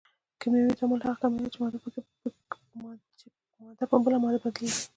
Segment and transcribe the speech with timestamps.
[0.39, 1.77] کیمیاوي تعامل هغه عملیه ده چې ماده
[3.91, 4.81] په بله ماده بدلیږي.